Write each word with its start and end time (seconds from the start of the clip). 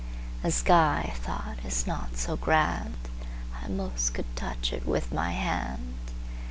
The 0.41 0.49
sky, 0.51 1.11
I 1.11 1.11
thought, 1.19 1.57
is 1.63 1.85
not 1.85 2.17
so 2.17 2.35
grand;I 2.35 3.67
'most 3.67 4.15
could 4.15 4.35
touch 4.35 4.73
it 4.73 4.87
with 4.87 5.11
my 5.13 5.29
hand! 5.33 5.93